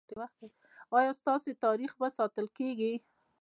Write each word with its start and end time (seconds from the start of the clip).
ایا 0.97 1.11
ستاسو 1.19 1.49
تاریخ 1.65 1.91
به 1.99 2.07
ساتل 2.17 2.45
کیږي؟ 2.57 2.93